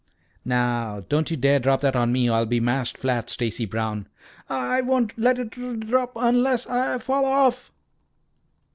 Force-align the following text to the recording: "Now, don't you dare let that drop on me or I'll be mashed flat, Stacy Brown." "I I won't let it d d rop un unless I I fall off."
"Now, 0.43 1.01
don't 1.09 1.29
you 1.29 1.37
dare 1.37 1.59
let 1.59 1.65
that 1.81 1.91
drop 1.91 1.95
on 1.95 2.11
me 2.11 2.27
or 2.27 2.33
I'll 2.37 2.47
be 2.47 2.59
mashed 2.59 2.97
flat, 2.97 3.29
Stacy 3.29 3.65
Brown." 3.67 4.07
"I 4.49 4.77
I 4.77 4.81
won't 4.81 5.15
let 5.15 5.37
it 5.37 5.51
d 5.51 5.75
d 5.75 5.85
rop 5.93 6.17
un 6.17 6.37
unless 6.37 6.65
I 6.65 6.95
I 6.95 6.97
fall 6.97 7.23
off." 7.23 7.71